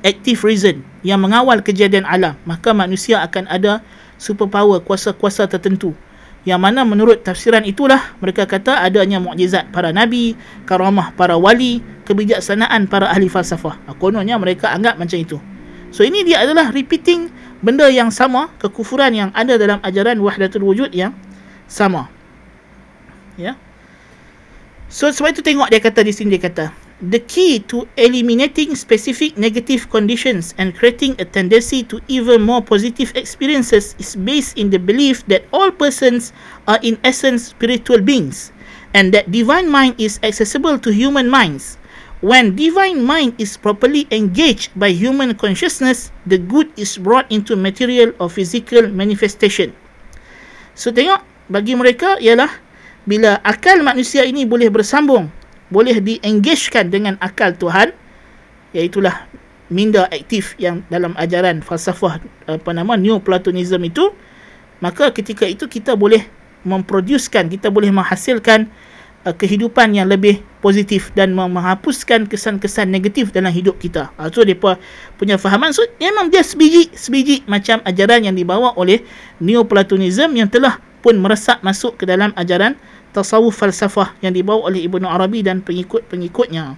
active 0.00 0.40
reason 0.44 0.80
yang 1.04 1.20
mengawal 1.20 1.60
kejadian 1.60 2.04
alam. 2.08 2.36
Maka 2.48 2.72
manusia 2.72 3.20
akan 3.24 3.48
ada 3.48 3.84
superpower 4.20 4.80
kuasa-kuasa 4.84 5.48
tertentu. 5.48 5.96
Yang 6.48 6.60
mana 6.60 6.88
menurut 6.88 7.20
tafsiran 7.20 7.68
itulah 7.68 8.16
mereka 8.16 8.48
kata 8.48 8.80
adanya 8.80 9.20
mukjizat 9.20 9.68
para 9.76 9.92
nabi 9.92 10.32
karamah 10.64 11.12
para 11.12 11.36
wali 11.36 11.84
kebijaksanaan 12.08 12.88
para 12.88 13.12
ahli 13.12 13.28
falsafah. 13.28 13.76
Kononnya 14.00 14.40
mereka 14.40 14.72
anggap 14.72 14.96
macam 14.96 15.20
itu. 15.20 15.36
So 15.92 16.00
ini 16.00 16.24
dia 16.24 16.40
adalah 16.40 16.72
repeating 16.72 17.28
benda 17.60 17.88
yang 17.92 18.08
sama 18.12 18.48
kekufuran 18.60 19.12
yang 19.12 19.30
ada 19.36 19.56
dalam 19.56 19.78
ajaran 19.84 20.20
wahdatul 20.20 20.64
wujud 20.64 20.92
yang 20.92 21.12
sama 21.68 22.08
ya 23.36 23.56
so 24.90 25.08
sebab 25.08 25.36
itu 25.36 25.42
tengok 25.44 25.70
dia 25.70 25.80
kata 25.80 26.00
di 26.02 26.12
sini 26.12 26.36
dia 26.36 26.42
kata 26.42 26.66
the 27.00 27.20
key 27.24 27.64
to 27.64 27.88
eliminating 27.96 28.76
specific 28.76 29.32
negative 29.40 29.88
conditions 29.88 30.52
and 30.60 30.76
creating 30.76 31.16
a 31.16 31.24
tendency 31.24 31.80
to 31.80 31.96
even 32.12 32.44
more 32.44 32.60
positive 32.60 33.08
experiences 33.16 33.96
is 33.96 34.12
based 34.20 34.52
in 34.60 34.68
the 34.68 34.76
belief 34.76 35.24
that 35.24 35.48
all 35.48 35.72
persons 35.72 36.36
are 36.68 36.76
in 36.84 37.00
essence 37.00 37.56
spiritual 37.56 38.04
beings 38.04 38.52
and 38.92 39.14
that 39.16 39.32
divine 39.32 39.70
mind 39.70 39.96
is 39.96 40.20
accessible 40.22 40.76
to 40.76 40.92
human 40.92 41.30
minds. 41.30 41.79
When 42.20 42.52
divine 42.52 43.00
mind 43.00 43.40
is 43.40 43.56
properly 43.56 44.04
engaged 44.12 44.76
by 44.76 44.92
human 44.92 45.32
consciousness, 45.40 46.12
the 46.28 46.36
good 46.36 46.68
is 46.76 47.00
brought 47.00 47.24
into 47.32 47.56
material 47.56 48.12
or 48.20 48.28
physical 48.28 48.92
manifestation. 48.92 49.72
So 50.76 50.92
tengok, 50.92 51.24
bagi 51.48 51.72
mereka 51.72 52.20
ialah 52.20 52.52
bila 53.08 53.40
akal 53.40 53.80
manusia 53.80 54.28
ini 54.28 54.44
boleh 54.44 54.68
bersambung 54.68 55.32
boleh 55.72 55.98
diengagekan 56.02 56.92
dengan 56.92 57.14
akal 57.22 57.56
Tuhan 57.56 57.94
iaitulah 58.76 59.26
minda 59.70 60.06
aktif 60.10 60.58
yang 60.58 60.82
dalam 60.90 61.14
ajaran 61.16 61.62
falsafah 61.62 62.20
apa 62.50 62.70
nama 62.74 62.98
neoplatonism 62.98 63.80
itu 63.86 64.12
maka 64.82 65.14
ketika 65.14 65.46
itu 65.46 65.70
kita 65.70 65.94
boleh 65.94 66.26
memproducekan 66.66 67.48
kita 67.48 67.70
boleh 67.70 67.88
menghasilkan 67.94 68.68
uh, 69.24 69.34
kehidupan 69.34 69.92
yang 69.96 70.08
lebih 70.08 70.40
positif 70.60 71.12
dan 71.16 71.32
menghapuskan 71.32 72.28
kesan-kesan 72.28 72.88
negatif 72.88 73.32
dalam 73.32 73.52
hidup 73.52 73.76
kita. 73.80 74.12
Uh, 74.16 74.28
so 74.32 74.44
depa 74.44 74.80
punya 75.16 75.36
fahaman 75.36 75.72
so 75.72 75.84
memang 76.00 76.28
dia 76.32 76.44
sebiji 76.44 76.92
sebiji 76.92 77.44
macam 77.44 77.80
ajaran 77.84 78.24
yang 78.24 78.36
dibawa 78.36 78.72
oleh 78.76 79.04
neoplatonism 79.40 80.32
yang 80.36 80.48
telah 80.48 80.80
pun 81.00 81.16
meresap 81.16 81.64
masuk 81.64 81.96
ke 81.96 82.04
dalam 82.04 82.32
ajaran 82.36 82.76
tasawuf 83.16 83.56
falsafah 83.56 84.14
yang 84.20 84.36
dibawa 84.36 84.68
oleh 84.68 84.84
Ibnu 84.84 85.08
Arabi 85.08 85.42
dan 85.42 85.64
pengikut-pengikutnya. 85.64 86.76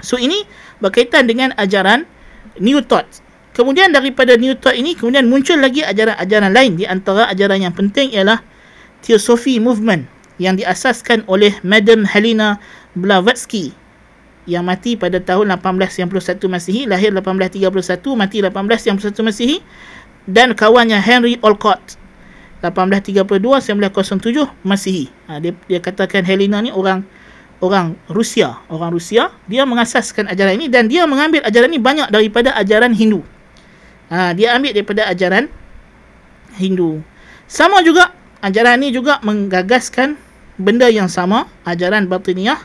So 0.00 0.20
ini 0.20 0.44
berkaitan 0.80 1.28
dengan 1.28 1.52
ajaran 1.56 2.04
New 2.60 2.80
Thought. 2.84 3.24
Kemudian 3.56 3.92
daripada 3.92 4.36
New 4.36 4.56
Thought 4.56 4.76
ini 4.76 4.92
kemudian 4.96 5.28
muncul 5.28 5.56
lagi 5.60 5.84
ajaran-ajaran 5.84 6.52
lain 6.52 6.72
di 6.76 6.84
antara 6.84 7.28
ajaran 7.28 7.60
yang 7.64 7.72
penting 7.76 8.12
ialah 8.12 8.40
Theosophy 9.04 9.60
Movement 9.60 10.15
yang 10.36 10.56
diasaskan 10.56 11.24
oleh 11.28 11.56
Madam 11.64 12.04
Helena 12.04 12.60
Blavatsky 12.96 13.72
yang 14.46 14.62
mati 14.62 14.94
pada 14.94 15.18
tahun 15.18 15.50
1891 15.58 16.38
Masihi, 16.46 16.86
lahir 16.86 17.10
1831, 17.10 17.66
mati 18.14 18.38
1891 18.40 19.26
Masihi 19.26 19.56
dan 20.30 20.54
kawannya 20.54 21.02
Henry 21.02 21.36
Olcott 21.42 21.98
1832 22.62 23.26
1907 23.74 24.46
Masihi. 24.62 25.10
Ha, 25.26 25.42
dia 25.42 25.52
dia 25.66 25.80
katakan 25.82 26.22
Helena 26.22 26.62
ni 26.62 26.70
orang 26.70 27.02
orang 27.58 27.96
Rusia, 28.06 28.60
orang 28.68 28.94
Rusia, 28.94 29.32
dia 29.50 29.66
mengasaskan 29.66 30.30
ajaran 30.30 30.60
ini 30.60 30.66
dan 30.70 30.86
dia 30.86 31.08
mengambil 31.08 31.42
ajaran 31.42 31.72
ini 31.72 31.80
banyak 31.82 32.08
daripada 32.12 32.54
ajaran 32.54 32.94
Hindu. 32.94 33.26
Ha, 34.12 34.32
dia 34.36 34.54
ambil 34.54 34.70
daripada 34.70 35.10
ajaran 35.10 35.50
Hindu. 36.54 37.02
Sama 37.50 37.82
juga 37.82 38.14
ajaran 38.42 38.78
ini 38.82 38.94
juga 38.94 39.18
menggagaskan 39.26 40.25
benda 40.56 40.88
yang 40.88 41.08
sama, 41.08 41.48
ajaran 41.68 42.08
batiniah 42.08 42.58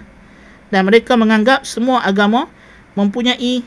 dan 0.72 0.88
mereka 0.88 1.20
menganggap 1.20 1.68
semua 1.68 2.04
agama 2.04 2.48
mempunyai 2.96 3.64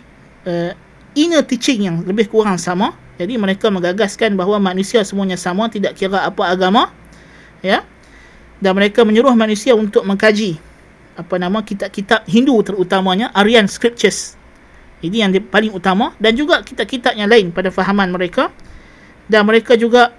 uh, 0.49 0.73
inner 1.17 1.45
teaching 1.45 1.89
yang 1.89 1.97
lebih 2.05 2.29
kurang 2.29 2.57
sama 2.57 2.97
jadi 3.15 3.39
mereka 3.39 3.71
menggagaskan 3.71 4.35
bahawa 4.35 4.59
manusia 4.59 5.07
semuanya 5.07 5.39
sama 5.39 5.71
tidak 5.71 5.95
kira 5.95 6.27
apa 6.27 6.51
agama 6.51 6.91
ya. 7.63 7.87
Dan 8.59 8.75
mereka 8.75 9.07
menyuruh 9.07 9.35
manusia 9.37 9.77
untuk 9.77 10.03
mengkaji 10.03 10.59
apa 11.15 11.35
nama 11.39 11.63
kitab-kitab 11.63 12.27
Hindu 12.27 12.59
terutamanya 12.67 13.31
Aryan 13.37 13.71
Scriptures. 13.71 14.35
Ini 15.05 15.27
yang 15.27 15.31
paling 15.47 15.71
utama 15.71 16.17
dan 16.19 16.35
juga 16.35 16.65
kitab-kitab 16.65 17.15
yang 17.15 17.31
lain 17.31 17.55
pada 17.55 17.71
fahaman 17.71 18.11
mereka. 18.11 18.51
Dan 19.31 19.47
mereka 19.47 19.79
juga 19.79 20.13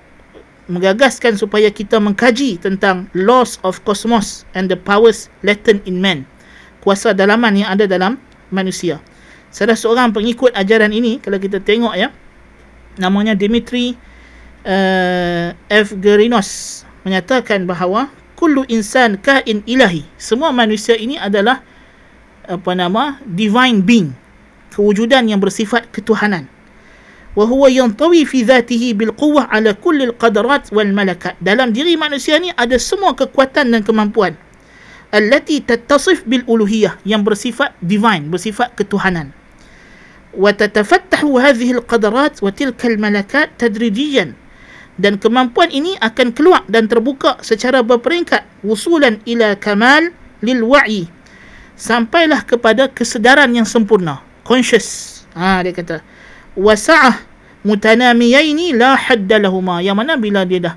menggagaskan 0.66 1.38
supaya 1.38 1.70
kita 1.70 2.02
mengkaji 2.02 2.58
tentang 2.58 3.06
laws 3.14 3.62
of 3.62 3.82
cosmos 3.86 4.44
and 4.58 4.70
the 4.70 4.78
powers 4.78 5.30
latent 5.46 5.86
in 5.86 6.02
man. 6.02 6.26
Kuasa 6.82 7.14
dalaman 7.14 7.58
yang 7.58 7.70
ada 7.74 7.86
dalam 7.86 8.18
manusia. 8.50 9.02
Salah 9.50 9.78
seorang 9.78 10.12
pengikut 10.12 10.52
ajaran 10.54 10.92
ini 10.92 11.22
kalau 11.22 11.40
kita 11.40 11.62
tengok 11.62 11.96
ya, 11.96 12.12
namanya 13.00 13.36
Dimitri 13.36 13.96
uh, 14.66 15.54
Evgerinos 15.70 16.84
menyatakan 17.06 17.70
bahawa 17.70 18.10
kullu 18.36 18.68
insan 18.68 19.16
kain 19.22 19.64
ilahi 19.64 20.04
semua 20.20 20.52
manusia 20.52 20.98
ini 20.98 21.16
adalah 21.16 21.64
apa 22.46 22.72
nama 22.76 23.18
divine 23.24 23.82
being 23.82 24.12
kewujudan 24.74 25.30
yang 25.30 25.40
bersifat 25.40 25.88
ketuhanan 25.94 26.50
wa 27.39 27.47
huwa 27.47 27.71
yantawi 27.71 28.27
fi 28.27 28.43
dhatihi 28.43 28.95
bil 28.99 29.15
quwwah 29.15 29.47
ala 29.50 29.75
kulli 29.75 30.11
al 30.11 30.15
qadarat 30.19 30.71
wal 30.75 30.91
malakat 30.91 31.39
dalam 31.39 31.71
diri 31.71 31.95
manusia 31.95 32.39
ni 32.43 32.50
ada 32.59 32.75
semua 32.79 33.15
kekuatan 33.15 33.71
dan 33.71 33.87
kemampuan 33.87 34.35
allati 35.15 35.62
tattasif 35.62 36.27
bil 36.27 36.43
uluhiyah 36.47 36.99
yang 37.07 37.23
bersifat 37.23 37.75
divine 37.83 38.27
bersifat 38.31 38.75
ketuhanan 38.75 39.35
وتتفتح 40.31 41.27
هذه 41.27 41.83
القدرات 41.83 42.39
وتلك 42.39 42.79
الملكات 42.87 43.59
تدريجيا 43.59 44.27
dan 45.00 45.17
kemampuan 45.17 45.73
ini 45.73 45.97
akan 45.97 46.37
keluar 46.37 46.61
dan 46.69 46.85
terbuka 46.85 47.41
secara 47.41 47.81
berperingkat 47.81 48.45
wusulan 48.61 49.17
ila 49.25 49.57
kamal 49.57 50.12
lil 50.45 50.61
wa'i 50.61 51.09
sampailah 51.73 52.45
kepada 52.45 52.93
kesedaran 52.93 53.49
yang 53.57 53.65
sempurna 53.65 54.21
conscious 54.45 55.25
ha 55.33 55.65
dia 55.65 55.73
kata 55.73 56.05
wasa'ah 56.56 57.22
mutanamiyaini 57.68 58.76
la 58.76 58.96
hadda 58.96 59.40
lahuma 59.40 59.80
yang 59.80 59.96
mana 59.96 60.16
bila 60.16 60.44
dia 60.44 60.72
dah 60.72 60.76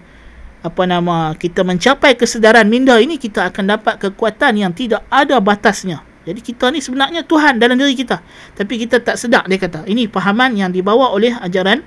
apa 0.62 0.82
nama 0.85 1.32
kita 1.38 1.62
mencapai 1.62 2.18
kesedaran 2.18 2.66
minda 2.66 2.99
ini 2.99 3.16
kita 3.16 3.47
akan 3.50 3.78
dapat 3.78 3.94
kekuatan 4.02 4.58
yang 4.58 4.75
tidak 4.75 5.06
ada 5.06 5.38
batasnya 5.38 6.02
jadi 6.28 6.44
kita 6.44 6.68
ni 6.68 6.85
sebenarnya 6.85 7.25
Tuhan 7.25 7.56
dalam 7.56 7.80
diri 7.80 7.97
kita. 7.97 8.20
Tapi 8.52 8.85
kita 8.85 9.00
tak 9.00 9.16
sedar 9.16 9.49
dia 9.49 9.56
kata. 9.56 9.88
Ini 9.88 10.12
pahaman 10.12 10.61
yang 10.61 10.68
dibawa 10.68 11.08
oleh 11.08 11.32
ajaran 11.40 11.80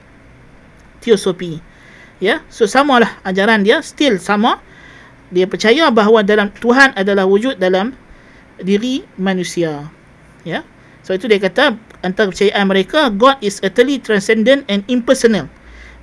teosofi. 0.97 1.61
Ya, 2.17 2.41
so 2.49 2.65
samalah 2.65 3.21
ajaran 3.21 3.61
dia 3.61 3.85
still 3.85 4.17
sama. 4.17 4.57
Dia 5.29 5.45
percaya 5.45 5.93
bahawa 5.93 6.25
dalam 6.25 6.49
Tuhan 6.57 6.97
adalah 6.97 7.29
wujud 7.29 7.61
dalam 7.61 7.93
diri 8.57 9.05
manusia. 9.21 9.93
Ya. 10.41 10.65
So 11.05 11.13
itu 11.13 11.29
dia 11.29 11.37
kata 11.37 11.77
antara 12.01 12.29
kepercayaan 12.29 12.65
mereka 12.69 13.09
God 13.13 13.37
is 13.41 13.61
utterly 13.61 13.97
transcendent 13.97 14.65
and 14.69 14.85
impersonal. 14.85 15.49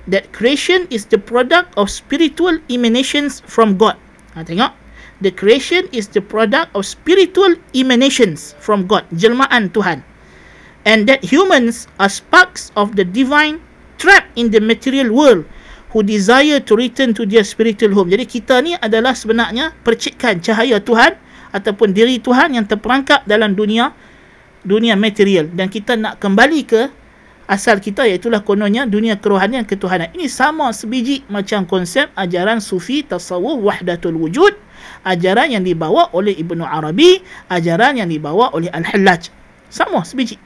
That 0.09 0.33
creation 0.33 0.89
is 0.89 1.05
the 1.05 1.21
product 1.21 1.75
of 1.77 1.93
spiritual 1.93 2.57
emanations 2.71 3.45
from 3.45 3.77
God. 3.77 3.99
Ha, 4.33 4.41
tengok. 4.41 4.73
The 5.19 5.35
creation 5.35 5.91
is 5.91 6.07
the 6.09 6.23
product 6.23 6.71
of 6.73 6.87
spiritual 6.87 7.59
emanations 7.75 8.55
from 8.63 8.87
God 8.87 9.03
jelmaan 9.11 9.75
Tuhan. 9.75 10.01
And 10.87 11.05
that 11.11 11.21
humans 11.27 11.91
are 11.99 12.07
sparks 12.07 12.71
of 12.79 12.95
the 12.95 13.03
divine 13.03 13.59
trapped 13.99 14.31
in 14.39 14.49
the 14.49 14.63
material 14.63 15.11
world 15.11 15.43
who 15.91 16.01
desire 16.01 16.63
to 16.63 16.73
return 16.73 17.11
to 17.19 17.27
their 17.27 17.43
spiritual 17.43 17.91
home. 17.91 18.09
Jadi 18.09 18.25
kita 18.25 18.63
ni 18.63 18.79
adalah 18.79 19.11
sebenarnya 19.11 19.75
percikan 19.83 20.39
cahaya 20.39 20.79
Tuhan 20.79 21.19
ataupun 21.51 21.91
diri 21.91 22.21
Tuhan 22.21 22.55
yang 22.55 22.65
terperangkap 22.65 23.25
dalam 23.25 23.57
dunia 23.57 23.91
dunia 24.63 24.95
material. 24.99 25.47
Dan 25.51 25.71
kita 25.71 25.95
nak 25.95 26.19
kembali 26.19 26.61
ke 26.67 26.81
asal 27.49 27.81
kita 27.81 28.05
iaitu 28.05 28.29
kononnya 28.45 28.85
dunia 28.85 29.17
kerohanian 29.17 29.65
ketuhanan. 29.65 30.13
Ini 30.13 30.29
sama 30.29 30.69
sebiji 30.69 31.25
macam 31.31 31.65
konsep 31.65 32.13
ajaran 32.13 32.61
sufi 32.61 33.01
tasawuf 33.01 33.57
wahdatul 33.65 34.15
wujud. 34.19 34.53
Ajaran 35.03 35.49
yang 35.49 35.63
dibawa 35.63 36.11
oleh 36.11 36.35
Ibnu 36.35 36.63
Arabi 36.63 37.23
ajaran 37.49 37.99
yang 37.99 38.07
dibawa 38.11 38.51
oleh 38.53 38.69
Al-Hallaj. 38.69 39.31
Sama 39.71 40.05
sebiji. 40.05 40.37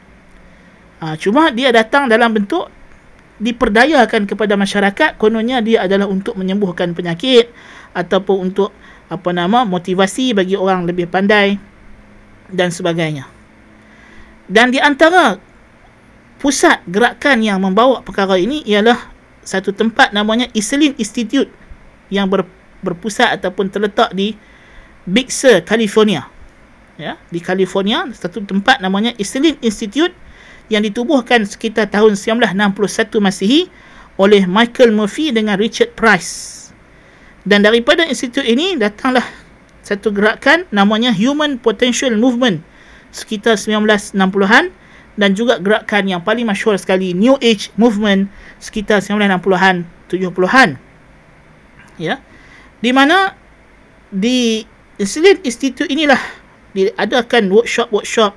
Ha, 1.03 1.19
cuma 1.19 1.51
dia 1.51 1.73
datang 1.75 2.07
dalam 2.07 2.31
bentuk 2.31 2.71
diperdayakan 3.41 4.29
kepada 4.29 4.55
masyarakat. 4.55 5.19
Kononnya 5.19 5.59
dia 5.59 5.83
adalah 5.83 6.07
untuk 6.07 6.39
menyembuhkan 6.39 6.95
penyakit 6.95 7.51
ataupun 7.91 8.51
untuk 8.51 8.71
apa 9.11 9.29
nama 9.35 9.67
motivasi 9.67 10.33
bagi 10.33 10.55
orang 10.57 10.87
lebih 10.87 11.05
pandai 11.11 11.59
dan 12.49 12.73
sebagainya 12.73 13.32
dan 14.51 14.71
di 14.71 14.79
antara 14.79 15.39
pusat 16.43 16.83
gerakan 16.91 17.39
yang 17.39 17.63
membawa 17.63 18.03
perkara 18.03 18.35
ini 18.35 18.59
ialah 18.67 18.99
satu 19.43 19.71
tempat 19.71 20.11
namanya 20.11 20.51
Iselin 20.51 20.91
Institute 20.99 21.47
yang 22.11 22.27
ber, 22.27 22.47
berpusat 22.83 23.39
ataupun 23.39 23.71
terletak 23.71 24.11
di 24.11 24.35
Big 25.07 25.31
Sur, 25.31 25.63
California. 25.63 26.27
Ya, 26.99 27.17
di 27.33 27.41
California, 27.41 28.05
satu 28.13 28.43
tempat 28.43 28.83
namanya 28.83 29.15
Iselin 29.17 29.57
Institute 29.63 30.13
yang 30.71 30.83
ditubuhkan 30.83 31.43
sekitar 31.43 31.89
tahun 31.91 32.15
1961 32.15 33.19
Masihi 33.19 33.61
oleh 34.15 34.45
Michael 34.45 34.93
Murphy 34.93 35.33
dengan 35.33 35.57
Richard 35.57 35.95
Price. 35.97 36.71
Dan 37.43 37.65
daripada 37.65 38.07
institut 38.07 38.47
ini 38.47 38.79
datanglah 38.79 39.25
satu 39.83 40.15
gerakan 40.15 40.63
namanya 40.71 41.11
Human 41.11 41.59
Potential 41.59 42.15
Movement 42.15 42.63
sekitar 43.13 43.55
1960-an 43.55 44.73
dan 45.13 45.29
juga 45.37 45.61
gerakan 45.61 46.09
yang 46.09 46.21
paling 46.25 46.49
masyhur 46.49 46.73
sekali 46.81 47.13
New 47.13 47.37
Age 47.37 47.69
Movement 47.77 48.33
sekitar 48.57 48.99
1960-an 49.05 49.85
70-an 50.09 50.69
ya. 52.01 52.17
Di 52.81 52.91
mana 52.91 53.37
di 54.09 54.65
Islam 54.97 55.39
Institute 55.45 55.87
inilah 55.87 56.19
diadakan 56.73 57.53
workshop-workshop 57.53 58.33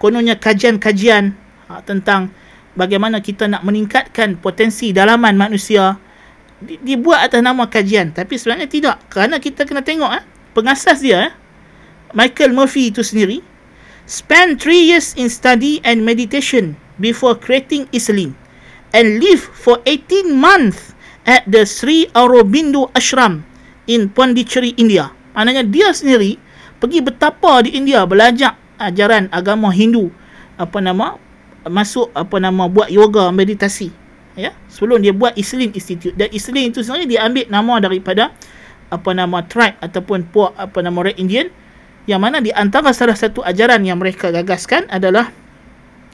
kononnya 0.00 0.40
kajian-kajian 0.40 1.36
ha, 1.68 1.84
tentang 1.84 2.32
bagaimana 2.74 3.20
kita 3.20 3.46
nak 3.46 3.62
meningkatkan 3.62 4.40
potensi 4.40 4.90
dalaman 4.90 5.36
manusia. 5.36 6.00
Dibuat 6.64 7.28
atas 7.28 7.44
nama 7.44 7.68
kajian 7.68 8.16
tapi 8.16 8.40
sebenarnya 8.40 8.68
tidak. 8.72 8.96
Kerana 9.12 9.36
kita 9.36 9.68
kena 9.68 9.84
tengok 9.84 10.16
eh, 10.16 10.24
pengasas 10.56 11.04
dia 11.04 11.28
eh, 11.28 11.32
Michael 12.16 12.56
Murphy 12.56 12.88
itu 12.88 13.04
sendiri 13.04 13.44
spent 14.04 14.60
three 14.60 14.84
years 14.84 15.16
in 15.16 15.32
study 15.32 15.80
and 15.84 16.04
meditation 16.04 16.76
before 17.00 17.34
creating 17.36 17.88
Islam 17.90 18.36
and 18.92 19.18
live 19.20 19.40
for 19.40 19.80
18 19.88 20.30
months 20.30 20.92
at 21.24 21.44
the 21.48 21.64
Sri 21.64 22.06
Aurobindo 22.12 22.92
Ashram 22.92 23.42
in 23.88 24.12
Pondicherry, 24.12 24.76
India. 24.76 25.10
Maknanya 25.34 25.66
dia 25.66 25.90
sendiri 25.90 26.38
pergi 26.78 27.00
betapa 27.00 27.64
di 27.64 27.74
India 27.74 28.04
belajar 28.04 28.60
ajaran 28.78 29.32
agama 29.32 29.72
Hindu 29.72 30.12
apa 30.60 30.78
nama 30.78 31.18
masuk 31.64 32.12
apa 32.12 32.36
nama 32.38 32.68
buat 32.68 32.92
yoga 32.92 33.32
meditasi 33.32 33.90
ya. 34.36 34.52
Sebelum 34.68 35.00
dia 35.02 35.16
buat 35.16 35.34
Islam 35.34 35.72
Institute. 35.72 36.14
Dan 36.14 36.30
Islam 36.30 36.70
itu 36.70 36.84
sebenarnya 36.84 37.08
dia 37.08 37.20
ambil 37.24 37.44
nama 37.50 37.74
daripada 37.82 38.24
apa 38.92 39.10
nama 39.16 39.42
tribe 39.42 39.80
ataupun 39.80 40.28
puak 40.28 40.54
apa 40.54 40.78
nama 40.84 41.10
Red 41.10 41.18
Indian 41.18 41.50
yang 42.04 42.20
mana 42.20 42.40
di 42.40 42.52
antara 42.52 42.92
salah 42.92 43.16
satu 43.16 43.40
ajaran 43.40 43.80
yang 43.84 43.96
mereka 43.96 44.28
gagaskan 44.28 44.84
adalah 44.92 45.32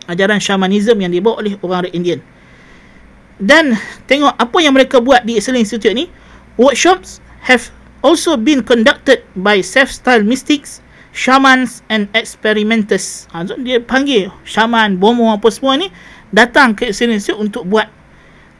ajaran 0.06 0.38
shamanism 0.38 0.98
yang 1.02 1.10
dibawa 1.10 1.42
oleh 1.42 1.54
orang 1.62 1.90
Indian. 1.90 2.22
Dan 3.40 3.74
tengok 4.04 4.36
apa 4.36 4.58
yang 4.60 4.76
mereka 4.76 5.00
buat 5.00 5.24
di 5.24 5.40
Islam 5.40 5.64
Institute 5.64 5.96
ni, 5.96 6.12
workshops 6.60 7.24
have 7.42 7.72
also 8.04 8.36
been 8.36 8.60
conducted 8.60 9.24
by 9.32 9.64
self-styled 9.64 10.28
mystics, 10.28 10.84
shamans 11.16 11.80
and 11.88 12.06
experimenters. 12.12 13.24
Ha, 13.32 13.48
so 13.48 13.56
dia 13.56 13.80
panggil 13.80 14.28
shaman, 14.44 15.00
bomo 15.00 15.32
apa 15.32 15.48
semua 15.48 15.80
ni 15.80 15.88
datang 16.30 16.76
ke 16.76 16.92
Islam 16.92 17.16
Institute 17.16 17.40
untuk 17.40 17.64
buat 17.64 17.88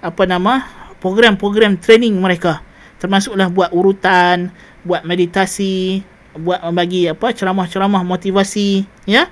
apa 0.01 0.23
nama 0.25 0.65
program-program 0.99 1.77
training 1.77 2.17
mereka. 2.17 2.65
Termasuklah 3.01 3.49
buat 3.53 3.71
urutan, 3.73 4.53
buat 4.85 5.05
meditasi, 5.05 6.05
buat 6.37 6.63
bagi 6.71 7.11
apa 7.11 7.35
ceramah-ceramah 7.35 8.07
motivasi 8.07 8.87
ya. 9.09 9.27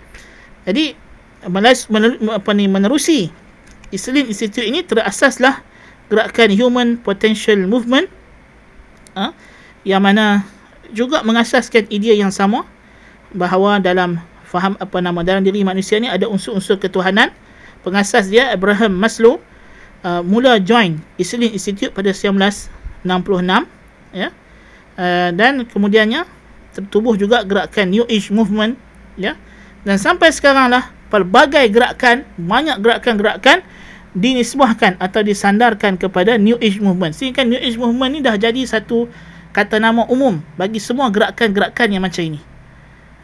Jadi 0.67 0.99
melas, 1.47 1.87
mener, 1.87 2.19
apa 2.35 2.51
ni 2.53 2.67
menerusi 2.67 3.31
Islam 3.95 4.27
Institute 4.27 4.67
ini 4.67 4.83
terasaslah 4.83 5.63
gerakan 6.11 6.51
Human 6.53 6.89
Potential 7.01 7.65
Movement 7.69 8.11
ha, 9.15 9.33
yang 9.87 10.03
mana 10.03 10.45
juga 10.93 11.21
mengasaskan 11.23 11.89
idea 11.93 12.17
yang 12.17 12.33
sama 12.33 12.65
bahawa 13.33 13.79
dalam 13.79 14.19
faham 14.49 14.75
apa 14.81 14.99
nama 15.05 15.21
dalam 15.21 15.45
diri 15.45 15.61
manusia 15.61 16.01
ni 16.01 16.09
ada 16.09 16.25
unsur-unsur 16.27 16.81
ketuhanan. 16.81 17.29
Pengasas 17.85 18.33
dia 18.33 18.51
Abraham 18.51 18.97
Maslow 18.97 19.39
uh, 20.03 20.25
mula 20.25 20.59
join 20.59 20.99
Islam 21.21 21.53
Institute 21.53 21.93
pada 21.93 22.11
1966 22.11 23.05
ya. 24.17 24.29
Uh, 24.99 25.31
dan 25.37 25.63
kemudiannya 25.63 26.27
tertubuh 26.75 27.15
juga 27.19 27.43
gerakan 27.45 27.91
New 27.91 28.05
Age 28.07 28.33
Movement 28.33 28.77
ya. 29.19 29.35
Dan 29.87 29.97
sampai 29.97 30.35
sekarang 30.35 30.75
lah 30.75 30.91
pelbagai 31.09 31.65
gerakan 31.73 32.29
banyak 32.37 32.79
gerakan-gerakan 32.85 33.65
dinisbahkan 34.17 34.97
atau 34.99 35.21
disandarkan 35.21 36.01
kepada 36.01 36.37
New 36.41 36.57
Age 36.59 36.81
Movement. 36.81 37.13
Sehingga 37.15 37.45
New 37.45 37.59
Age 37.61 37.77
Movement 37.77 38.11
ni 38.17 38.21
dah 38.25 38.37
jadi 38.37 38.65
satu 38.65 39.09
kata 39.53 39.81
nama 39.81 40.05
umum 40.09 40.41
bagi 40.55 40.79
semua 40.79 41.09
gerakan-gerakan 41.09 41.89
yang 41.89 42.05
macam 42.05 42.23
ini. 42.25 42.41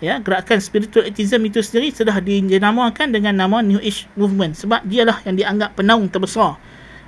Ya 0.03 0.21
gerakan 0.21 0.61
spiritualism 0.61 1.41
itu 1.49 1.65
sendiri 1.65 1.89
sudah 1.95 2.19
dinamakan 2.21 3.15
dengan 3.15 3.33
nama 3.39 3.65
New 3.65 3.81
Age 3.81 4.11
Movement 4.19 4.59
sebab 4.59 4.85
dialah 4.85 5.23
yang 5.25 5.39
dianggap 5.39 5.79
penaung 5.79 6.11
terbesar 6.11 6.61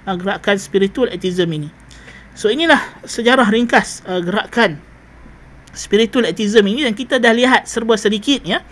uh, 0.07 0.17
gerakan 0.17 0.57
spiritualism 0.57 1.49
ini. 1.53 1.69
So 2.33 2.49
inilah 2.49 2.79
sejarah 3.05 3.49
ringkas 3.49 4.05
uh, 4.07 4.23
gerakan 4.23 4.81
spiritual 5.77 6.25
activism 6.25 6.65
ini 6.67 6.89
dan 6.89 6.97
kita 6.97 7.21
dah 7.21 7.37
lihat 7.37 7.69
serba 7.69 7.95
sedikit 8.01 8.43
ya. 8.43 8.65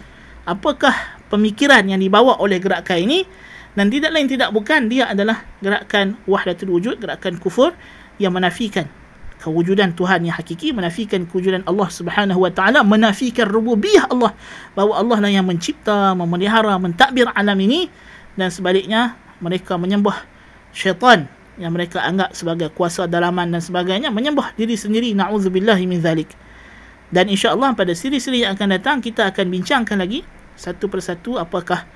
Apakah 0.49 1.21
pemikiran 1.29 1.85
yang 1.85 2.01
dibawa 2.01 2.41
oleh 2.41 2.57
gerakan 2.59 3.05
ini? 3.05 3.29
Dan 3.75 3.91
tidak 3.91 4.15
lain 4.15 4.31
tidak 4.31 4.55
bukan 4.55 4.89
dia 4.89 5.11
adalah 5.13 5.45
gerakan 5.59 6.17
wahdatul 6.31 6.79
wujud 6.79 6.97
gerakan 7.03 7.37
kufur 7.43 7.75
yang 8.23 8.31
menafikan 8.31 8.87
kewujudan 9.43 9.93
Tuhan 9.93 10.25
yang 10.25 10.41
hakiki 10.41 10.73
menafikan 10.73 11.29
kewujudan 11.29 11.67
Allah 11.69 11.91
Subhanahu 11.93 12.49
wa 12.49 12.53
taala 12.55 12.81
menafikan 12.81 13.45
rububiyah 13.45 14.09
Allah 14.09 14.33
bahawa 14.73 15.05
Allah 15.05 15.19
lah 15.27 15.31
yang 15.31 15.45
mencipta 15.45 16.17
memelihara 16.17 16.73
mentadbir 16.81 17.29
alam 17.37 17.59
ini. 17.61 17.93
Dan 18.35 18.51
sebaliknya 18.51 19.15
mereka 19.39 19.79
menyembah 19.79 20.27
syaitan 20.75 21.31
yang 21.55 21.71
mereka 21.71 22.03
anggap 22.03 22.35
sebagai 22.35 22.67
kuasa 22.75 23.07
dalaman 23.07 23.47
dan 23.55 23.63
sebagainya 23.63 24.11
menyembah 24.11 24.55
diri 24.59 24.75
sendiri. 24.75 25.15
Naudzubillahi 25.15 25.87
min 25.87 26.03
zalik 26.03 26.35
dan 27.15 27.31
insya-Allah 27.31 27.79
pada 27.79 27.95
siri-siri 27.95 28.43
yang 28.43 28.59
akan 28.59 28.75
datang 28.75 28.99
kita 28.99 29.31
akan 29.31 29.47
bincangkan 29.47 30.03
lagi 30.03 30.27
satu 30.59 30.91
persatu 30.91 31.39
apakah 31.39 31.87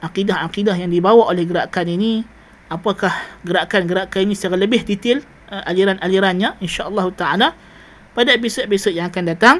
akidah-akidah 0.00 0.76
yang 0.76 0.88
dibawa 0.88 1.28
oleh 1.28 1.44
gerakan 1.44 1.86
ini, 1.92 2.24
apakah 2.72 3.12
gerakan-gerakan 3.44 4.26
ini 4.28 4.34
secara 4.34 4.56
lebih 4.56 4.82
detail 4.82 5.20
uh, 5.48 5.62
aliran-alirannya 5.68 6.58
insya-Allah 6.64 7.06
taala 7.12 7.48
pada 8.16 8.32
episod-episod 8.32 8.96
yang 8.96 9.08
akan 9.12 9.24
datang. 9.28 9.56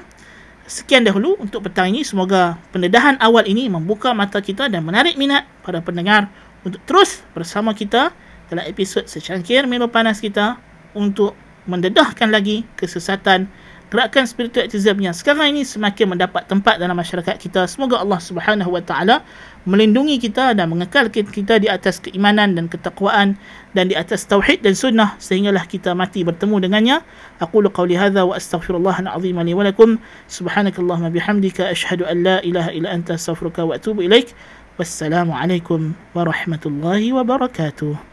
Sekian 0.62 1.02
dahulu 1.02 1.34
untuk 1.42 1.66
petang 1.66 1.90
ini 1.90 2.06
semoga 2.06 2.54
pendedahan 2.70 3.18
awal 3.18 3.42
ini 3.50 3.66
membuka 3.66 4.14
mata 4.14 4.38
kita 4.38 4.70
dan 4.70 4.86
menarik 4.86 5.18
minat 5.18 5.44
para 5.66 5.82
pendengar 5.82 6.30
untuk 6.62 6.78
terus 6.86 7.26
bersama 7.34 7.74
kita 7.74 8.14
dalam 8.46 8.62
episod 8.70 9.02
secangkir 9.10 9.66
minum 9.66 9.90
panas 9.90 10.22
kita 10.22 10.62
untuk 10.94 11.34
mendedahkan 11.66 12.30
lagi 12.30 12.62
kesesatan 12.78 13.50
gerakan 13.92 14.24
spiritualism 14.24 15.04
yang 15.04 15.12
sekarang 15.12 15.52
ini 15.52 15.68
semakin 15.68 16.16
mendapat 16.16 16.48
tempat 16.48 16.80
dalam 16.80 16.96
masyarakat 16.96 17.36
kita. 17.36 17.68
Semoga 17.68 18.00
Allah 18.00 18.16
Subhanahu 18.16 18.72
Wa 18.72 18.80
Taala 18.80 19.20
melindungi 19.68 20.16
kita 20.16 20.56
dan 20.56 20.72
mengekalkan 20.72 21.28
kita 21.28 21.60
di 21.60 21.68
atas 21.68 22.00
keimanan 22.00 22.56
dan 22.56 22.72
ketakwaan 22.72 23.36
dan 23.76 23.92
di 23.92 23.94
atas 23.94 24.24
tauhid 24.24 24.64
dan 24.64 24.72
sunnah 24.72 25.12
sehinggalah 25.20 25.68
kita 25.68 25.92
mati 25.92 26.24
bertemu 26.24 26.64
dengannya. 26.64 27.04
Aku 27.36 27.60
qauli 27.68 28.00
hadza 28.00 28.24
wa 28.24 28.32
astaghfirullah 28.32 29.04
al-azim 29.04 29.36
li 29.44 29.52
wa 29.52 29.60
lakum. 29.60 30.00
Subhanakallahumma 30.24 31.12
bihamdika 31.12 31.68
asyhadu 31.68 32.08
an 32.08 32.24
la 32.24 32.36
ilaha 32.40 32.72
illa 32.72 32.96
anta 32.96 33.20
astaghfiruka 33.20 33.68
wa 33.68 33.76
atubu 33.76 34.08
ilaik. 34.08 34.32
Wassalamualaikum 34.80 35.92
warahmatullahi 36.16 37.12
wabarakatuh. 37.12 38.11